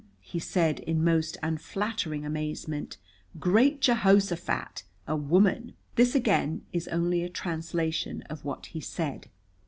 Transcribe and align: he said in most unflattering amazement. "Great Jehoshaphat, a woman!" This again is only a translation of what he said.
he 0.23 0.39
said 0.39 0.79
in 0.79 1.03
most 1.03 1.37
unflattering 1.43 2.25
amazement. 2.25 2.97
"Great 3.39 3.81
Jehoshaphat, 3.81 4.81
a 5.07 5.15
woman!" 5.15 5.73
This 5.93 6.15
again 6.15 6.63
is 6.73 6.87
only 6.87 7.23
a 7.23 7.29
translation 7.29 8.23
of 8.23 8.43
what 8.43 8.65
he 8.65 8.79
said. 8.81 9.27